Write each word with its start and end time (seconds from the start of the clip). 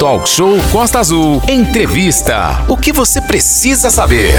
Talk 0.00 0.26
Show 0.26 0.58
Costa 0.72 0.98
Azul. 0.98 1.42
Entrevista. 1.46 2.64
O 2.68 2.74
que 2.74 2.90
você 2.90 3.20
precisa 3.20 3.90
saber? 3.90 4.32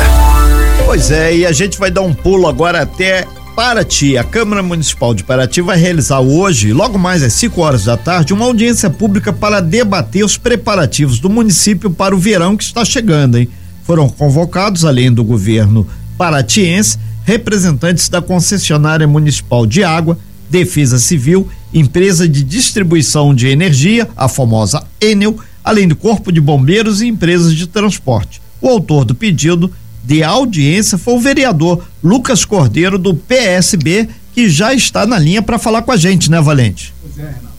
Pois 0.87 1.11
é, 1.11 1.35
e 1.35 1.45
a 1.45 1.51
gente 1.51 1.77
vai 1.77 1.91
dar 1.91 2.01
um 2.01 2.15
pulo 2.15 2.47
agora 2.47 2.81
até 2.81 3.27
Paraty. 3.55 4.17
A 4.17 4.23
Câmara 4.23 4.63
Municipal 4.63 5.13
de 5.13 5.23
Paraty 5.23 5.61
vai 5.61 5.77
realizar 5.77 6.19
hoje, 6.19 6.73
logo 6.73 6.97
mais 6.97 7.21
às 7.21 7.33
5 7.33 7.61
horas 7.61 7.83
da 7.85 7.95
tarde, 7.95 8.33
uma 8.33 8.45
audiência 8.45 8.89
pública 8.89 9.31
para 9.31 9.61
debater 9.61 10.25
os 10.25 10.35
preparativos 10.35 11.19
do 11.19 11.29
município 11.29 11.91
para 11.91 12.15
o 12.15 12.17
verão 12.17 12.57
que 12.57 12.63
está 12.63 12.83
chegando, 12.83 13.37
hein? 13.37 13.47
Foram 13.83 14.09
convocados, 14.09 14.83
além 14.83 15.13
do 15.13 15.23
governo 15.23 15.87
paratiense, 16.17 16.97
representantes 17.23 18.09
da 18.09 18.19
concessionária 18.19 19.07
municipal 19.07 19.67
de 19.67 19.83
água, 19.83 20.17
Defesa 20.49 20.97
Civil, 20.97 21.47
empresa 21.71 22.27
de 22.27 22.43
distribuição 22.43 23.33
de 23.33 23.47
energia, 23.47 24.09
a 24.17 24.27
famosa 24.27 24.83
Enel, 24.99 25.37
além 25.63 25.87
do 25.87 25.95
Corpo 25.95 26.31
de 26.31 26.41
Bombeiros 26.41 27.01
e 27.01 27.07
empresas 27.07 27.53
de 27.53 27.67
transporte. 27.67 28.41
O 28.59 28.67
autor 28.67 29.05
do 29.05 29.15
pedido 29.15 29.71
de 30.03 30.23
audiência 30.23 30.97
foi 30.97 31.13
o 31.15 31.19
vereador 31.19 31.83
Lucas 32.03 32.45
Cordeiro, 32.45 32.97
do 32.97 33.13
PSB, 33.13 34.09
que 34.33 34.49
já 34.49 34.73
está 34.73 35.05
na 35.05 35.19
linha 35.19 35.41
para 35.41 35.59
falar 35.59 35.81
com 35.81 35.91
a 35.91 35.97
gente, 35.97 36.29
né, 36.29 36.41
Valente? 36.41 36.93
Pois 37.01 37.17
é, 37.17 37.27
Renato. 37.29 37.51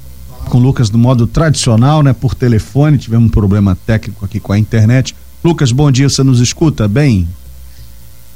Com 0.47 0.59
o 0.59 0.61
Lucas 0.61 0.91
do 0.91 0.99
modo 0.99 1.27
tradicional, 1.27 2.03
né, 2.03 2.13
por 2.13 2.35
telefone, 2.35 2.99
tivemos 2.99 3.27
um 3.27 3.31
problema 3.31 3.77
técnico 3.87 4.25
aqui 4.25 4.41
com 4.41 4.53
a 4.53 4.59
internet. 4.59 5.15
Lucas, 5.43 5.73
bom 5.73 5.91
dia, 5.91 6.09
você 6.09 6.23
nos 6.23 6.41
escuta 6.41 6.87
bem? 6.87 7.29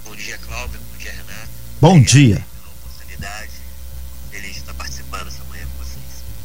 Bom 0.04 0.14
dia, 0.16 0.38
Cláudio, 0.38 0.78
bom 0.92 0.98
dia, 0.98 1.12
Renato. 1.12 1.48
Bom 1.80 1.88
Obrigado 1.90 2.10
dia. 2.10 2.55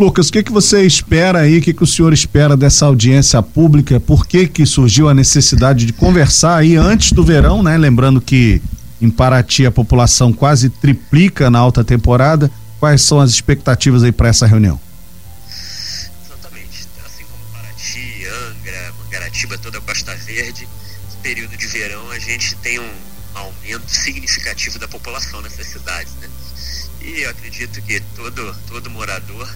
Lucas, 0.01 0.29
o 0.29 0.31
que, 0.31 0.41
que 0.41 0.51
você 0.51 0.83
espera 0.83 1.41
aí, 1.41 1.59
o 1.59 1.61
que, 1.61 1.75
que 1.75 1.83
o 1.83 1.87
senhor 1.87 2.11
espera 2.11 2.57
dessa 2.57 2.87
audiência 2.87 3.39
pública? 3.43 3.99
Por 3.99 4.25
que 4.25 4.47
que 4.47 4.65
surgiu 4.65 5.07
a 5.07 5.13
necessidade 5.13 5.85
de 5.85 5.93
conversar 5.93 6.57
aí 6.57 6.75
antes 6.75 7.11
do 7.11 7.23
verão, 7.23 7.61
né? 7.61 7.77
Lembrando 7.77 8.19
que 8.19 8.59
em 8.99 9.11
Paraty 9.11 9.63
a 9.63 9.71
população 9.71 10.33
quase 10.33 10.71
triplica 10.71 11.51
na 11.51 11.59
alta 11.59 11.83
temporada. 11.83 12.49
Quais 12.79 13.03
são 13.03 13.19
as 13.19 13.29
expectativas 13.29 14.01
aí 14.01 14.11
para 14.11 14.27
essa 14.27 14.47
reunião? 14.47 14.81
Exatamente. 16.25 16.87
Assim 17.05 17.23
como 17.25 17.43
Paraty, 17.53 18.25
Angra, 18.25 18.93
Mangaratiba, 19.03 19.57
toda 19.59 19.77
a 19.77 19.81
Costa 19.81 20.15
Verde, 20.15 20.67
no 21.11 21.21
período 21.21 21.55
de 21.55 21.67
verão 21.67 22.09
a 22.09 22.17
gente 22.17 22.55
tem 22.55 22.79
um 22.79 22.91
aumento 23.35 23.87
significativo 23.87 24.79
da 24.79 24.87
população 24.87 25.43
nessas 25.43 25.67
cidades, 25.67 26.11
né? 26.19 26.27
E 27.01 27.21
eu 27.21 27.29
acredito 27.29 27.79
que 27.83 27.99
todo, 28.15 28.55
todo 28.67 28.89
morador 28.89 29.47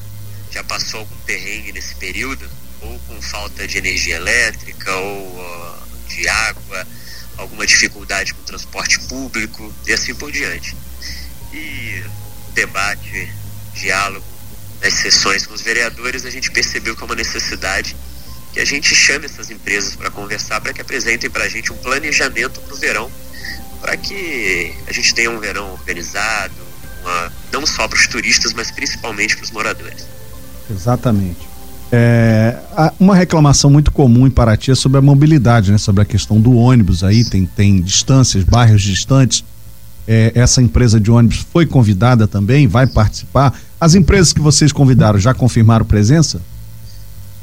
já 0.55 0.63
passou 0.63 1.01
algum 1.01 1.17
perrengue 1.25 1.73
nesse 1.73 1.93
período, 1.95 2.49
ou 2.79 2.97
com 2.99 3.21
falta 3.21 3.67
de 3.67 3.77
energia 3.77 4.15
elétrica, 4.15 4.95
ou 4.95 5.27
uh, 5.37 5.77
de 6.07 6.25
água, 6.29 6.87
alguma 7.35 7.67
dificuldade 7.67 8.33
com 8.33 8.41
o 8.41 8.45
transporte 8.45 8.97
público 9.01 9.73
e 9.85 9.91
assim 9.91 10.15
por 10.15 10.31
diante. 10.31 10.73
E 11.51 12.01
debate, 12.53 13.29
diálogo 13.73 14.25
nas 14.81 14.93
sessões 14.93 15.45
com 15.45 15.53
os 15.53 15.61
vereadores, 15.61 16.25
a 16.25 16.29
gente 16.29 16.49
percebeu 16.51 16.95
que 16.95 17.03
é 17.03 17.05
uma 17.05 17.15
necessidade 17.15 17.95
que 18.53 18.59
a 18.61 18.65
gente 18.65 18.95
chame 18.95 19.25
essas 19.25 19.49
empresas 19.49 19.93
para 19.97 20.09
conversar, 20.09 20.61
para 20.61 20.71
que 20.71 20.79
apresentem 20.79 21.29
para 21.29 21.43
a 21.43 21.49
gente 21.49 21.73
um 21.73 21.77
planejamento 21.77 22.61
para 22.61 22.73
o 22.73 22.77
verão, 22.77 23.11
para 23.81 23.97
que 23.97 24.73
a 24.87 24.93
gente 24.93 25.13
tenha 25.13 25.29
um 25.29 25.39
verão 25.39 25.73
organizado, 25.73 26.55
uma, 27.01 27.33
não 27.51 27.65
só 27.65 27.89
para 27.89 27.97
os 27.97 28.07
turistas, 28.07 28.53
mas 28.53 28.71
principalmente 28.71 29.35
para 29.35 29.43
os 29.43 29.51
moradores. 29.51 30.14
Exatamente. 30.69 31.55
É, 31.91 32.58
uma 32.99 33.16
reclamação 33.16 33.69
muito 33.69 33.91
comum 33.91 34.25
em 34.25 34.30
Paraty 34.30 34.72
é 34.72 34.75
sobre 34.75 34.97
a 34.97 35.02
mobilidade, 35.02 35.72
né? 35.72 35.77
Sobre 35.77 36.02
a 36.02 36.05
questão 36.05 36.41
do 36.41 36.55
ônibus 36.55 37.03
aí, 37.03 37.23
tem, 37.23 37.45
tem 37.45 37.81
distâncias, 37.81 38.44
bairros 38.44 38.81
distantes. 38.81 39.44
É, 40.07 40.31
essa 40.35 40.61
empresa 40.61 41.00
de 41.00 41.09
ônibus 41.09 41.45
foi 41.51 41.66
convidada 41.66 42.28
também, 42.28 42.67
vai 42.67 42.85
participar. 42.85 43.57
As 43.79 43.95
empresas 43.95 44.34
que 44.34 44.39
vocês 44.39 44.72
convidaram 44.72 45.19
já 45.19 45.34
confirmaram 45.34 45.85
presença? 45.85 46.41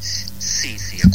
Sim, 0.01 0.77
sim. 0.77 0.97
A 1.05 1.09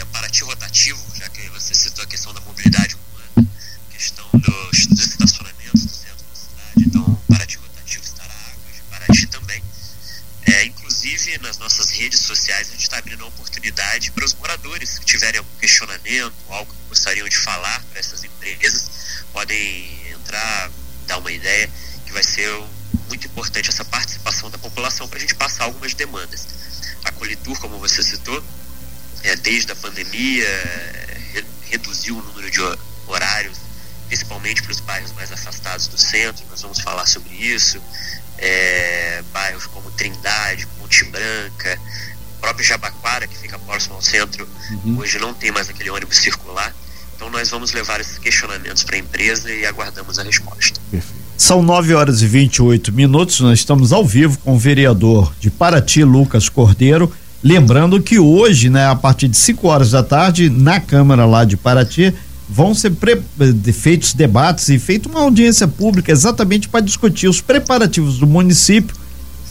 É, 0.00 0.04
Paraty 0.06 0.44
Rotativo 0.44 1.10
você 1.52 1.74
citou 1.74 2.02
a 2.02 2.06
questão 2.06 2.32
da 2.32 2.40
mobilidade 2.40 2.96
urbana, 2.96 3.48
questão 3.90 4.26
dos, 4.32 4.86
dos 4.86 5.00
estacionamentos 5.00 5.84
do 5.84 5.92
centro 5.92 6.24
da 6.26 6.34
cidade, 6.34 6.88
então 6.88 7.22
Paraty 7.28 7.58
Rotativo 7.58 8.02
estará 8.02 8.32
águas 8.32 8.74
de 8.74 8.82
Paraty 8.88 9.26
também. 9.26 9.62
É, 10.46 10.64
inclusive, 10.64 11.36
nas 11.38 11.58
nossas 11.58 11.90
redes 11.90 12.20
sociais, 12.20 12.68
a 12.68 12.70
gente 12.70 12.82
está 12.82 12.96
abrindo 12.96 13.20
uma 13.20 13.28
oportunidade 13.28 14.10
para 14.12 14.24
os 14.24 14.32
moradores 14.34 14.98
que 14.98 15.04
tiverem 15.04 15.38
algum 15.38 15.56
questionamento, 15.58 16.34
algo 16.48 16.72
que 16.72 16.88
gostariam 16.88 17.28
de 17.28 17.36
falar 17.36 17.84
para 17.90 18.00
essas 18.00 18.24
empresas, 18.24 18.90
podem 19.34 20.10
entrar, 20.10 20.70
dar 21.06 21.18
uma 21.18 21.30
ideia, 21.30 21.70
que 22.06 22.12
vai 22.12 22.24
ser 22.24 22.48
muito 23.06 23.26
importante 23.26 23.68
essa 23.68 23.84
participação 23.84 24.50
da 24.50 24.56
população 24.56 25.06
para 25.06 25.18
a 25.18 25.20
gente 25.20 25.34
passar 25.34 25.64
algumas 25.64 25.92
demandas. 25.92 26.48
A 27.04 27.12
Colitur, 27.12 27.60
como 27.60 27.78
você 27.78 28.02
citou, 28.02 28.42
é, 29.22 29.36
desde 29.36 29.72
a 29.72 29.76
pandemia, 29.76 30.46
reduziu 31.70 32.18
o 32.18 32.22
número 32.22 32.50
de 32.50 32.60
horários, 33.06 33.58
principalmente 34.08 34.62
para 34.62 34.72
os 34.72 34.80
bairros 34.80 35.12
mais 35.12 35.30
afastados 35.32 35.86
do 35.86 35.98
centro, 35.98 36.44
nós 36.50 36.60
vamos 36.62 36.80
falar 36.80 37.06
sobre 37.06 37.34
isso. 37.34 37.80
É, 38.38 39.22
bairros 39.32 39.66
como 39.66 39.90
Trindade, 39.92 40.66
Ponte 40.78 41.04
Branca, 41.04 41.78
próprio 42.40 42.64
Jabaquara, 42.64 43.26
que 43.26 43.36
fica 43.36 43.58
próximo 43.58 43.96
ao 43.96 44.02
centro, 44.02 44.48
uhum. 44.84 44.98
hoje 44.98 45.18
não 45.18 45.34
tem 45.34 45.52
mais 45.52 45.68
aquele 45.68 45.90
ônibus 45.90 46.16
circular. 46.16 46.74
Então 47.14 47.28
nós 47.28 47.50
vamos 47.50 47.72
levar 47.72 48.00
esses 48.00 48.18
questionamentos 48.18 48.82
para 48.82 48.96
a 48.96 48.98
empresa 48.98 49.52
e 49.52 49.66
aguardamos 49.66 50.18
a 50.18 50.22
resposta. 50.22 50.80
São 51.36 51.62
9 51.62 51.94
horas 51.94 52.22
e 52.22 52.26
28 52.26 52.92
minutos, 52.92 53.40
nós 53.40 53.58
estamos 53.58 53.92
ao 53.92 54.04
vivo 54.04 54.38
com 54.38 54.54
o 54.54 54.58
vereador 54.58 55.32
de 55.38 55.50
Paraty, 55.50 56.02
Lucas 56.02 56.48
Cordeiro 56.48 57.12
Lembrando 57.42 58.00
que 58.00 58.18
hoje, 58.18 58.68
né, 58.68 58.86
a 58.86 58.94
partir 58.94 59.28
de 59.28 59.36
5 59.36 59.66
horas 59.66 59.90
da 59.90 60.02
tarde, 60.02 60.50
na 60.50 60.78
Câmara 60.78 61.24
lá 61.24 61.44
de 61.44 61.56
Paraty, 61.56 62.12
vão 62.48 62.74
ser 62.74 62.92
feitos 63.72 64.12
debates 64.12 64.68
e 64.68 64.78
feita 64.78 65.08
uma 65.08 65.20
audiência 65.20 65.66
pública 65.68 66.10
exatamente 66.10 66.68
para 66.68 66.80
discutir 66.80 67.28
os 67.28 67.40
preparativos 67.40 68.18
do 68.18 68.26
município 68.26 68.94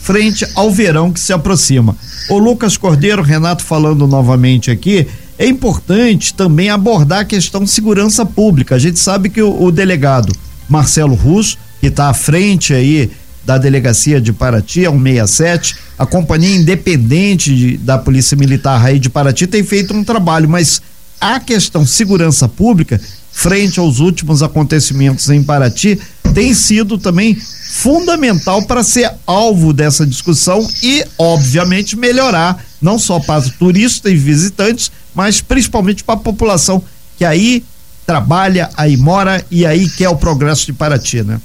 frente 0.01 0.45
ao 0.55 0.71
verão 0.71 1.11
que 1.11 1.19
se 1.19 1.33
aproxima. 1.33 1.95
O 2.29 2.37
Lucas 2.37 2.77
Cordeiro, 2.77 3.21
Renato 3.21 3.63
falando 3.63 4.07
novamente 4.07 4.69
aqui, 4.69 5.07
é 5.37 5.45
importante 5.47 6.33
também 6.33 6.69
abordar 6.69 7.19
a 7.19 7.25
questão 7.25 7.65
segurança 7.65 8.25
pública. 8.25 8.75
A 8.75 8.79
gente 8.79 8.99
sabe 8.99 9.29
que 9.29 9.41
o, 9.41 9.63
o 9.63 9.71
delegado 9.71 10.33
Marcelo 10.67 11.15
Russo, 11.15 11.57
que 11.79 11.87
está 11.87 12.09
à 12.09 12.13
frente 12.13 12.73
aí 12.73 13.11
da 13.45 13.57
delegacia 13.57 14.19
de 14.19 14.33
Paraty, 14.33 14.85
é 14.85 14.89
um 14.89 15.01
67. 15.01 15.75
A 15.99 16.05
companhia 16.05 16.55
independente 16.55 17.53
de, 17.53 17.77
da 17.77 17.97
Polícia 17.97 18.37
Militar 18.37 18.85
aí 18.85 18.97
de 18.97 19.09
Paraty 19.09 19.45
tem 19.45 19.61
feito 19.65 19.93
um 19.93 20.01
trabalho, 20.01 20.47
mas 20.47 20.81
a 21.19 21.41
questão 21.41 21.85
segurança 21.85 22.47
pública, 22.47 23.01
frente 23.33 23.81
aos 23.81 23.99
últimos 23.99 24.41
acontecimentos 24.41 25.29
em 25.29 25.43
Paraty, 25.43 25.99
tem 26.33 26.53
sido 26.53 26.97
também 26.97 27.35
fundamental 27.35 28.63
para 28.63 28.81
ser 28.81 29.11
alvo 29.27 29.73
dessa 29.73 30.07
discussão 30.07 30.65
e, 30.81 31.05
obviamente, 31.17 31.97
melhorar 31.97 32.63
não 32.81 32.97
só 32.97 33.19
para 33.19 33.41
os 33.41 33.49
turistas 33.49 34.09
e 34.09 34.15
visitantes, 34.15 34.89
mas 35.13 35.41
principalmente 35.41 36.01
para 36.01 36.15
a 36.15 36.19
população 36.19 36.81
que 37.17 37.25
aí 37.25 37.61
trabalha, 38.05 38.69
aí 38.77 38.95
mora 38.95 39.45
e 39.51 39.65
aí 39.65 39.89
quer 39.89 40.07
o 40.07 40.15
progresso 40.15 40.65
de 40.65 40.71
Paraty, 40.71 41.23
né? 41.23 41.41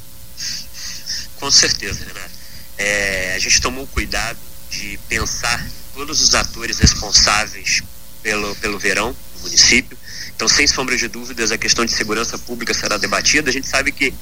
Com 1.40 1.50
certeza, 1.50 1.98
Renato. 2.06 2.34
É, 2.78 3.34
a 3.34 3.38
gente 3.40 3.60
tomou 3.60 3.84
cuidado 3.88 4.38
de 4.74 4.98
pensar 5.08 5.64
todos 5.94 6.20
os 6.20 6.34
atores 6.34 6.78
responsáveis 6.78 7.82
pelo, 8.22 8.54
pelo 8.56 8.78
verão 8.78 9.16
no 9.36 9.40
município. 9.42 9.96
Então, 10.34 10.48
sem 10.48 10.66
sombra 10.66 10.96
de 10.96 11.06
dúvidas, 11.06 11.52
a 11.52 11.58
questão 11.58 11.84
de 11.84 11.92
segurança 11.92 12.36
pública 12.36 12.74
será 12.74 12.96
debatida. 12.96 13.50
A 13.50 13.52
gente 13.52 13.68
sabe 13.68 13.92
que, 13.92 14.12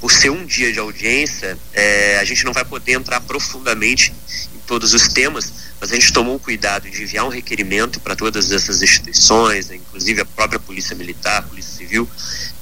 por 0.00 0.12
ser 0.12 0.30
um 0.30 0.44
dia 0.44 0.70
de 0.70 0.78
audiência, 0.78 1.58
é, 1.72 2.18
a 2.18 2.24
gente 2.24 2.44
não 2.44 2.52
vai 2.52 2.64
poder 2.64 2.92
entrar 2.92 3.20
profundamente 3.20 4.12
em 4.54 4.58
todos 4.66 4.92
os 4.92 5.08
temas, 5.08 5.50
mas 5.80 5.90
a 5.90 5.94
gente 5.94 6.12
tomou 6.12 6.38
cuidado 6.38 6.90
de 6.90 7.02
enviar 7.02 7.24
um 7.24 7.30
requerimento 7.30 8.00
para 8.00 8.14
todas 8.14 8.52
essas 8.52 8.82
instituições, 8.82 9.70
inclusive 9.70 10.20
a 10.20 10.26
própria 10.26 10.60
Polícia 10.60 10.94
Militar, 10.94 11.42
Polícia 11.44 11.74
Civil, 11.78 12.08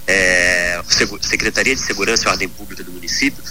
é, 0.06 0.80
Secretaria 1.20 1.74
de 1.74 1.82
Segurança 1.82 2.24
e 2.24 2.28
Ordem 2.28 2.48
Pública 2.48 2.84
do 2.84 2.92
município, 2.92 3.42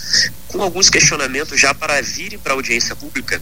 com 0.48 0.62
alguns 0.62 0.90
questionamentos 0.90 1.60
já 1.60 1.74
para 1.74 2.02
virem 2.02 2.40
para 2.40 2.54
a 2.54 2.56
audiência 2.56 2.96
pública 2.96 3.42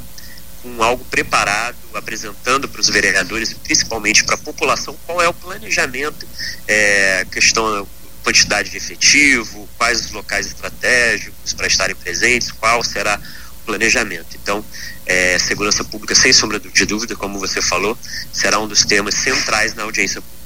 com 0.62 0.83
algo 0.83 1.04
preparado, 1.06 1.77
apresentando 1.94 2.68
para 2.68 2.81
os 2.81 2.89
vereadores, 2.89 3.54
principalmente 3.54 4.24
para 4.24 4.36
a 4.36 4.38
população, 4.38 4.95
qual 5.06 5.21
é 5.21 5.27
o 5.27 5.33
planejamento, 5.33 6.27
é, 6.68 7.25
questão 7.31 7.88
quantidade 8.27 8.69
de 8.69 8.75
efetivo, 8.75 9.69
quais 9.77 10.06
os 10.06 10.12
locais 10.12 10.48
estratégicos 10.48 11.54
para 11.54 11.65
estarem 11.65 11.95
presentes, 11.95 12.51
qual 12.51 12.83
será 12.83 13.18
o 13.62 13.65
planejamento. 13.65 14.36
Então, 14.44 14.63
é, 15.06 15.39
segurança 15.39 15.81
pública, 15.86 16.13
sem 16.13 16.33
sombra 16.33 16.59
de 16.59 16.86
dúvida, 16.86 17.15
como 17.15 17.39
você 17.39 17.62
falou, 17.62 17.98
será 18.33 18.59
um 18.59 18.68
dos 18.68 18.83
temas 18.83 19.15
centrais 19.15 19.74
na 19.75 19.83
audiência 19.83 20.21
pública. 20.21 20.38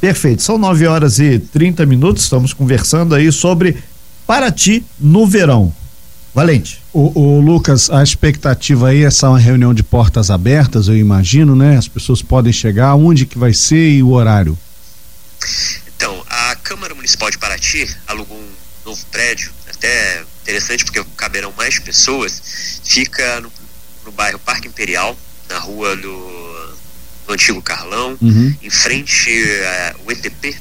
Perfeito. 0.00 0.42
São 0.42 0.58
9 0.58 0.86
horas 0.88 1.20
e 1.20 1.38
30 1.38 1.86
minutos. 1.86 2.24
Estamos 2.24 2.52
conversando 2.52 3.14
aí 3.14 3.30
sobre 3.30 3.80
Paraty 4.26 4.84
no 4.98 5.24
verão. 5.24 5.72
Valente. 6.34 6.82
O, 6.92 7.16
o, 7.16 7.40
Lucas, 7.40 7.88
a 7.90 8.02
expectativa 8.02 8.88
aí 8.88 9.04
é 9.04 9.06
essa 9.06 9.28
uma 9.28 9.38
reunião 9.38 9.72
de 9.72 9.84
portas 9.84 10.32
abertas, 10.32 10.88
eu 10.88 10.96
imagino, 10.96 11.54
né? 11.54 11.76
As 11.76 11.86
pessoas 11.86 12.20
podem 12.22 12.52
chegar, 12.52 12.96
onde 12.96 13.24
que 13.24 13.38
vai 13.38 13.54
ser 13.54 13.90
e 13.90 14.02
o 14.02 14.10
horário? 14.10 14.58
Então, 15.94 16.24
a 16.28 16.56
Câmara 16.56 16.92
Municipal 16.92 17.30
de 17.30 17.38
Paraty 17.38 17.88
alugou 18.08 18.36
um 18.36 18.50
novo 18.84 19.06
prédio, 19.12 19.52
até 19.70 20.24
interessante 20.42 20.84
porque 20.84 21.04
caberão 21.16 21.52
mais 21.56 21.78
pessoas, 21.78 22.80
fica 22.82 23.40
no, 23.40 23.52
no 24.04 24.10
bairro 24.10 24.40
Parque 24.40 24.66
Imperial, 24.66 25.16
na 25.48 25.60
rua 25.60 25.94
do, 25.96 26.74
do 27.28 27.32
antigo 27.32 27.62
Carlão, 27.62 28.18
uhum. 28.20 28.56
em 28.60 28.70
frente 28.70 29.30
ao 30.00 30.10
ETP. 30.10 30.56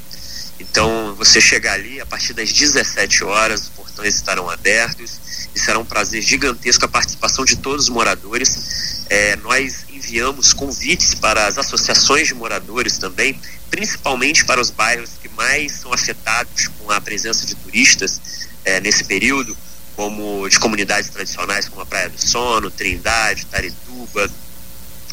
Então, 0.59 1.15
você 1.15 1.41
chegar 1.41 1.73
ali 1.73 1.99
a 1.99 2.05
partir 2.05 2.33
das 2.33 2.53
17 2.53 3.23
horas, 3.23 3.63
os 3.63 3.69
portões 3.69 4.13
estarão 4.15 4.47
abertos 4.49 5.19
e 5.55 5.59
será 5.59 5.79
um 5.79 5.85
prazer 5.85 6.21
gigantesco 6.21 6.85
a 6.85 6.87
participação 6.87 7.45
de 7.45 7.55
todos 7.55 7.85
os 7.85 7.89
moradores. 7.89 9.05
É, 9.09 9.35
nós 9.37 9.85
enviamos 9.89 10.53
convites 10.53 11.13
para 11.13 11.47
as 11.47 11.57
associações 11.57 12.27
de 12.27 12.33
moradores 12.33 12.97
também, 12.97 13.39
principalmente 13.69 14.45
para 14.45 14.59
os 14.59 14.69
bairros 14.69 15.11
que 15.21 15.29
mais 15.29 15.73
são 15.73 15.93
afetados 15.93 16.67
com 16.79 16.91
a 16.91 16.99
presença 16.99 17.45
de 17.45 17.55
turistas 17.55 18.19
é, 18.65 18.79
nesse 18.79 19.03
período, 19.03 19.55
como 19.95 20.47
de 20.49 20.59
comunidades 20.59 21.09
tradicionais 21.09 21.69
como 21.69 21.81
a 21.81 21.85
Praia 21.85 22.09
do 22.09 22.19
Sono, 22.19 22.71
Trindade, 22.71 23.45
Tarituba, 23.45 24.29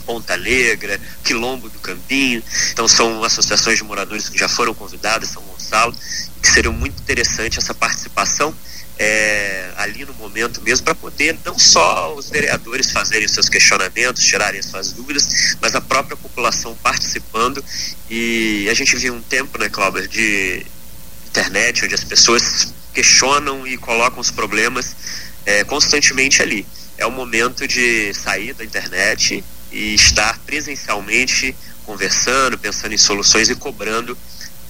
Ponta 0.07 0.37
Negra, 0.37 0.99
Quilombo 1.23 1.69
do 1.69 1.79
Campinho. 1.79 2.43
Então 2.73 2.89
são 2.89 3.23
associações 3.23 3.77
de 3.77 3.85
moradores 3.85 4.29
que 4.29 4.39
já 4.39 4.49
foram 4.49 4.75
convidadas, 4.75 5.29
São 5.29 5.43
Gonçalo, 5.43 5.95
que 6.41 6.49
seria 6.49 6.71
muito 6.71 7.01
interessante 7.01 7.59
essa 7.59 7.75
participação 7.75 8.55
é, 9.02 9.73
ali 9.79 10.05
no 10.05 10.12
momento 10.12 10.61
mesmo 10.61 10.85
para 10.85 10.94
poder 10.94 11.35
não 11.43 11.58
só 11.58 12.14
os 12.14 12.29
vereadores 12.29 12.93
fazerem 12.93 13.26
seus 13.26 13.49
questionamentos, 13.49 14.23
tirarem 14.23 14.61
as 14.61 14.67
suas 14.67 14.93
dúvidas, 14.93 15.56
mas 15.58 15.75
a 15.75 15.81
própria 15.81 16.19
população 16.19 16.76
participando 16.82 17.64
e 18.11 18.69
a 18.70 18.75
gente 18.75 18.94
viu 18.97 19.14
um 19.14 19.23
tempo, 19.23 19.58
né, 19.58 19.70
Cláudio, 19.70 20.06
de 20.06 20.67
internet 21.29 21.87
onde 21.87 21.94
as 21.94 22.05
pessoas 22.05 22.75
questionam 22.93 23.67
e 23.67 23.79
colocam 23.79 24.20
os 24.20 24.31
problemas 24.31 24.94
é, 25.47 25.64
constantemente 25.64 26.43
ali. 26.43 26.67
É 26.99 27.06
o 27.06 27.11
momento 27.11 27.67
de 27.67 28.12
sair 28.12 28.52
da 28.52 28.62
internet 28.62 29.43
e 29.73 29.94
estar 29.94 30.38
presencialmente 30.41 31.56
conversando, 31.87 32.58
pensando 32.58 32.93
em 32.93 32.99
soluções 32.99 33.49
e 33.49 33.55
cobrando 33.55 34.19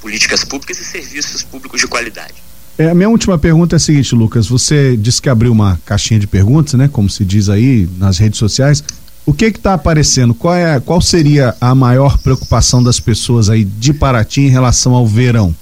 políticas 0.00 0.44
públicas 0.44 0.78
e 0.78 0.84
serviços 0.84 1.42
públicos 1.42 1.80
de 1.80 1.88
qualidade. 1.88 2.50
É, 2.78 2.88
a 2.88 2.94
minha 2.94 3.08
última 3.08 3.38
pergunta 3.38 3.76
é 3.76 3.78
a 3.78 3.81
seguinte, 3.81 4.14
Lucas. 4.14 4.46
Você 4.46 4.96
disse 4.96 5.20
que 5.20 5.28
abriu 5.28 5.52
uma 5.52 5.81
caixinha 5.84 6.19
de 6.19 6.26
perguntas, 6.26 6.75
né? 6.75 6.88
Como 6.88 7.11
se 7.11 7.25
diz 7.25 7.49
aí 7.49 7.88
nas 7.99 8.19
redes 8.19 8.38
sociais. 8.38 8.82
O 9.26 9.34
que 9.34 9.44
está 9.44 9.75
aparecendo? 9.75 10.34
Qual, 10.34 10.55
é, 10.55 10.81
qual 10.81 11.00
seria 11.00 11.55
a 11.61 11.75
maior 11.75 12.19
preocupação 12.19 12.82
das 12.82 12.99
pessoas 12.99 13.50
aí 13.50 13.64
de 13.64 13.93
Paraty 13.93 14.40
em 14.40 14.49
relação 14.49 14.94
ao 14.94 15.06
verão? 15.06 15.55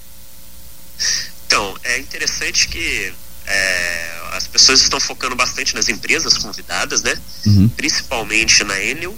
Então, 1.46 1.74
é 1.84 1.98
interessante 1.98 2.68
que 2.68 3.12
é, 3.46 4.10
as 4.34 4.46
pessoas 4.46 4.80
estão 4.80 5.00
focando 5.00 5.34
bastante 5.34 5.74
nas 5.74 5.88
empresas 5.88 6.38
convidadas, 6.38 7.02
né? 7.02 7.14
Uhum. 7.46 7.68
Principalmente 7.68 8.62
na 8.64 8.80
Enel 8.80 9.14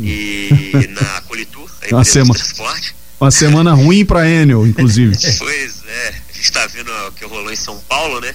e 0.00 0.50
na 0.90 1.20
Colitur, 1.22 1.70
a 1.80 1.86
empresa 1.86 2.04
semana, 2.04 2.34
de 2.34 2.44
transporte. 2.44 2.94
Uma 3.20 3.30
semana 3.30 3.72
ruim 3.72 4.04
para 4.04 4.28
Enel, 4.28 4.66
inclusive. 4.66 5.16
pois 5.38 5.82
é, 5.86 6.14
gente 6.42 6.50
está 6.50 6.66
vendo 6.66 6.90
o 7.06 7.12
que 7.12 7.24
rolou 7.24 7.52
em 7.52 7.56
São 7.56 7.78
Paulo, 7.82 8.20
né? 8.20 8.34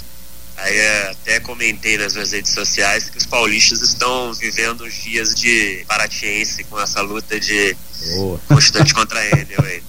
Aí 0.55 0.75
é, 0.75 1.09
até 1.11 1.39
comentei 1.41 1.97
nas 1.97 2.13
minhas 2.13 2.31
redes 2.31 2.53
sociais 2.53 3.09
que 3.09 3.17
os 3.17 3.25
paulistas 3.25 3.81
estão 3.81 4.33
vivendo 4.33 4.81
os 4.81 4.93
dias 4.93 5.35
de 5.35 5.83
paratiense 5.87 6.63
com 6.63 6.79
essa 6.79 7.01
luta 7.01 7.37
de 7.37 7.75
Boa. 8.15 8.39
constante 8.47 8.93
contra 8.93 9.19
aí. 9.19 9.83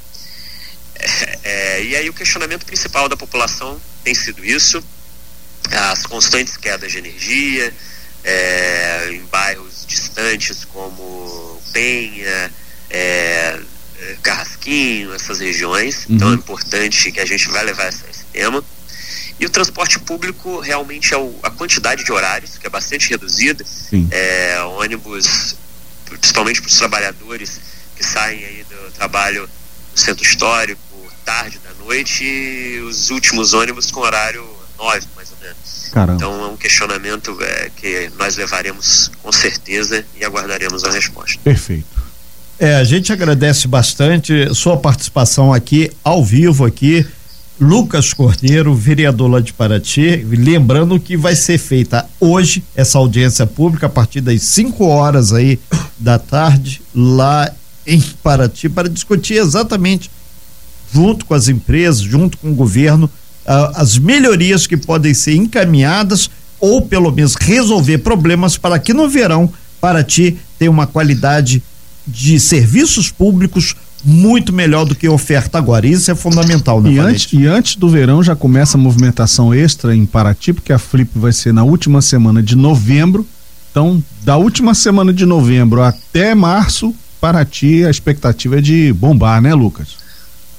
É, 0.96 1.38
é, 1.44 1.84
e 1.84 1.96
aí 1.96 2.10
o 2.10 2.12
questionamento 2.12 2.66
principal 2.66 3.08
da 3.08 3.16
população 3.16 3.80
tem 4.02 4.14
sido 4.16 4.44
isso, 4.44 4.82
as 5.70 6.04
constantes 6.04 6.56
quedas 6.56 6.90
de 6.90 6.98
energia 6.98 7.72
é, 8.24 9.10
em 9.12 9.24
bairros 9.26 9.86
distantes 9.86 10.64
como 10.64 11.62
Penha, 11.72 12.52
é, 12.90 13.60
Carrasquinho, 14.22 15.12
essas 15.14 15.38
regiões. 15.38 16.06
Uhum. 16.06 16.16
Então 16.16 16.30
é 16.30 16.34
importante 16.34 17.12
que 17.12 17.20
a 17.20 17.26
gente 17.26 17.48
vai 17.48 17.64
levar 17.64 17.88
esse, 17.88 18.04
esse 18.10 18.24
tema. 18.32 18.62
E 19.40 19.46
o 19.46 19.50
transporte 19.50 19.98
público 20.00 20.58
realmente 20.58 21.14
é 21.14 21.16
o, 21.16 21.38
a 21.42 21.50
quantidade 21.50 22.04
de 22.04 22.12
horários, 22.12 22.58
que 22.58 22.66
é 22.66 22.70
bastante 22.70 23.08
reduzida. 23.08 23.64
É, 24.10 24.60
ônibus, 24.62 25.56
principalmente 26.06 26.60
para 26.60 26.68
os 26.68 26.76
trabalhadores 26.76 27.60
que 27.94 28.04
saem 28.04 28.44
aí 28.44 28.64
do 28.68 28.92
trabalho 28.92 29.48
no 29.92 29.98
centro 29.98 30.24
histórico, 30.24 30.80
tarde 31.24 31.58
da 31.58 31.84
noite, 31.84 32.24
e 32.24 32.80
os 32.80 33.10
últimos 33.10 33.52
ônibus 33.52 33.90
com 33.90 34.00
horário 34.00 34.44
9, 34.78 35.06
mais 35.14 35.30
ou 35.30 35.36
menos. 35.40 35.88
Caramba. 35.92 36.16
Então 36.16 36.44
é 36.44 36.48
um 36.48 36.56
questionamento 36.56 37.36
é, 37.40 37.70
que 37.76 38.10
nós 38.16 38.36
levaremos 38.36 39.10
com 39.22 39.32
certeza 39.32 40.04
e 40.16 40.24
aguardaremos 40.24 40.84
a 40.84 40.90
resposta. 40.90 41.38
Perfeito. 41.42 41.86
É, 42.60 42.74
a 42.74 42.82
gente 42.82 43.12
agradece 43.12 43.68
bastante 43.68 44.52
sua 44.52 44.76
participação 44.76 45.52
aqui, 45.52 45.92
ao 46.02 46.24
vivo 46.24 46.64
aqui. 46.64 47.06
Lucas 47.60 48.12
Cordeiro, 48.12 48.74
vereador 48.74 49.30
lá 49.30 49.40
de 49.40 49.52
Paraty, 49.52 50.24
lembrando 50.28 50.98
que 50.98 51.16
vai 51.16 51.36
ser 51.36 51.58
feita 51.58 52.04
hoje 52.18 52.64
essa 52.74 52.98
audiência 52.98 53.46
pública 53.46 53.86
a 53.86 53.88
partir 53.88 54.20
das 54.20 54.42
5 54.42 54.84
horas 54.84 55.32
aí 55.32 55.58
da 55.98 56.18
tarde 56.18 56.82
lá 56.94 57.48
em 57.86 58.00
Paraty 58.00 58.68
para 58.68 58.88
discutir 58.88 59.34
exatamente 59.34 60.10
junto 60.92 61.26
com 61.26 61.34
as 61.34 61.48
empresas, 61.48 62.00
junto 62.00 62.38
com 62.38 62.50
o 62.50 62.54
governo, 62.54 63.10
as 63.74 63.98
melhorias 63.98 64.66
que 64.66 64.76
podem 64.76 65.14
ser 65.14 65.34
encaminhadas 65.34 66.30
ou 66.60 66.82
pelo 66.82 67.10
menos 67.12 67.34
resolver 67.34 67.98
problemas 67.98 68.56
para 68.56 68.78
que 68.78 68.92
no 68.92 69.08
verão 69.08 69.52
Paraty 69.80 70.38
tenha 70.58 70.70
uma 70.70 70.86
qualidade 70.86 71.62
de 72.08 72.40
serviços 72.40 73.10
públicos 73.10 73.76
muito 74.04 74.52
melhor 74.52 74.84
do 74.84 74.94
que 74.94 75.08
oferta 75.08 75.58
agora. 75.58 75.86
Isso 75.86 76.10
é 76.10 76.14
fundamental, 76.14 76.80
né, 76.80 76.92
e 76.92 76.98
antes, 76.98 77.32
e 77.32 77.46
antes 77.46 77.76
do 77.76 77.88
verão 77.88 78.22
já 78.22 78.34
começa 78.34 78.76
a 78.76 78.80
movimentação 78.80 79.52
extra 79.52 79.94
em 79.94 80.06
Paraty, 80.06 80.52
porque 80.52 80.72
a 80.72 80.78
Flip 80.78 81.10
vai 81.14 81.32
ser 81.32 81.52
na 81.52 81.64
última 81.64 82.00
semana 82.00 82.42
de 82.42 82.56
novembro. 82.56 83.26
Então, 83.70 84.02
da 84.22 84.36
última 84.36 84.74
semana 84.74 85.12
de 85.12 85.26
novembro 85.26 85.82
até 85.82 86.34
março, 86.34 86.94
Paraty, 87.20 87.84
a 87.84 87.90
expectativa 87.90 88.58
é 88.58 88.60
de 88.60 88.92
bombar, 88.92 89.42
né, 89.42 89.54
Lucas? 89.54 89.96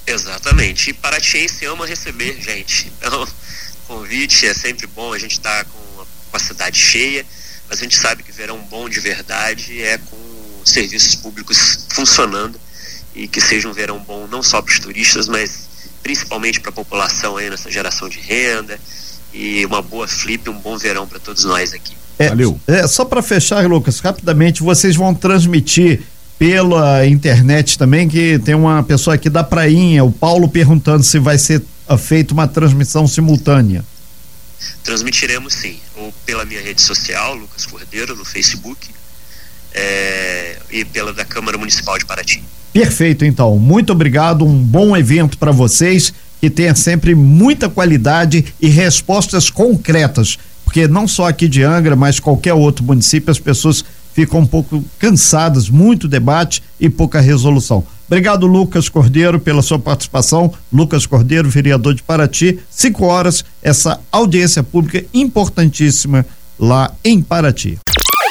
Exatamente. 0.06 0.89
E 0.89 0.94
Paratiense 0.94 1.65
ama 1.65 1.86
receber 1.86 2.38
gente. 2.41 2.91
Então, 2.98 3.27
convite 3.88 4.46
é 4.46 4.53
sempre 4.53 4.88
bom, 4.88 5.13
a 5.13 5.20
gente 5.20 5.34
está 5.34 5.65
com, 5.65 6.06
com 6.29 6.38
a 6.38 6.39
cidade 6.39 6.77
cheia, 6.77 7.25
mas 7.68 7.79
a 7.79 7.84
gente 7.84 7.98
sabe 7.98 8.24
que 8.24 8.32
verão 8.32 8.60
bom 8.70 8.88
de 8.88 9.00
verdade 9.00 9.82
é 9.82 9.98
com 9.98 10.29
serviços 10.72 11.16
públicos 11.16 11.86
funcionando 11.90 12.60
e 13.16 13.28
que 13.28 13.42
seja 13.42 13.68
um 13.68 13.74
verão 13.74 14.00
bom 14.00 14.28
não 14.28 14.42
só 14.42 14.62
para 14.62 14.72
os 14.72 14.80
turistas, 14.80 15.28
mas 15.28 15.68
principalmente 16.02 16.60
para 16.60 16.70
a 16.70 16.74
população 16.74 17.38
aí 17.38 17.50
nessa 17.50 17.70
geração 17.70 18.08
de 18.08 18.20
renda 18.20 18.80
e 19.34 19.66
uma 19.66 19.82
boa 19.82 20.08
flip, 20.08 20.50
um 20.50 20.60
bom 20.60 20.78
verão 20.78 21.08
para 21.08 21.20
todos 21.20 21.44
nós 21.44 21.74
aqui. 21.74 21.96
É, 22.18 22.30
Valeu. 22.30 22.60
É, 22.68 22.88
só 22.88 23.06
para 23.06 23.22
fechar, 23.22 23.66
Lucas, 23.66 24.00
rapidamente, 24.00 24.62
vocês 24.62 24.96
vão 24.96 25.14
transmitir 25.14 26.02
pela 26.38 27.06
internet 27.06 27.78
também, 27.78 28.08
que 28.08 28.40
tem 28.40 28.56
uma 28.56 28.82
pessoa 28.84 29.16
aqui 29.16 29.30
da 29.30 29.44
Prainha, 29.44 30.04
o 30.04 30.12
Paulo, 30.12 30.48
perguntando 30.48 31.04
se 31.04 31.20
vai 31.20 31.38
ser 31.38 31.62
uh, 31.88 31.98
feita 31.98 32.34
uma 32.34 32.48
transmissão 32.48 33.06
simultânea. 33.08 33.84
Transmitiremos 34.84 35.54
sim, 35.54 35.78
ou 35.96 36.14
pela 36.26 36.46
minha 36.46 36.62
rede 36.62 36.82
social, 36.82 37.36
Lucas 37.36 37.66
Cordeiro, 37.66 38.16
no 38.16 38.24
Facebook, 38.24 38.90
é, 39.74 40.58
e 40.72 40.86
pela 40.86 41.14
da 41.14 41.26
Câmara 41.26 41.58
Municipal 41.58 41.98
de 41.98 42.06
Paraty. 42.06 42.44
Perfeito, 42.74 43.26
então. 43.26 43.58
Muito 43.58 43.92
obrigado. 43.92 44.46
Um 44.46 44.58
bom 44.58 44.96
evento 44.96 45.38
para 45.38 45.52
vocês 45.52 46.14
que 46.40 46.50
tenha 46.50 46.76
sempre 46.76 47.16
muita 47.16 47.68
qualidade 47.70 48.46
e 48.62 48.70
respostas 48.70 49.50
concretas, 49.50 50.38
porque 50.64 50.88
não 50.88 51.08
só 51.08 51.28
aqui 51.28 51.48
de 51.48 51.64
Angra, 51.64 51.96
mas 51.96 52.20
qualquer 52.20 52.54
outro 52.54 52.84
município 52.84 53.32
as 53.32 53.40
pessoas 53.40 53.84
ficam 54.14 54.42
um 54.42 54.46
pouco 54.46 54.84
cansadas, 54.98 55.70
muito 55.70 56.08
debate 56.08 56.64
e 56.80 56.90
pouca 56.90 57.20
resolução. 57.20 57.86
Obrigado, 58.08 58.48
Lucas 58.48 58.90
Cordeiro, 58.90 59.40
pela 59.40 59.62
sua 59.62 59.78
participação. 59.78 60.52
Lucas 60.74 61.06
Cordeiro, 61.06 61.50
vereador 61.50 61.94
de 61.94 62.02
Paraty. 62.02 62.60
Cinco 62.70 63.06
horas, 63.06 63.46
essa 63.62 64.00
audiência 64.12 64.64
pública 64.64 65.06
importantíssima 65.14 66.26
lá 66.58 66.92
em 67.04 67.22
Paraty. 67.22 67.78